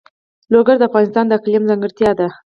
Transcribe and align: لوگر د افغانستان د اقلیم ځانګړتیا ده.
لوگر 0.53 0.75
د 0.79 0.83
افغانستان 0.89 1.25
د 1.27 1.31
اقلیم 1.39 1.63
ځانګړتیا 1.69 2.11
ده. 2.19 2.27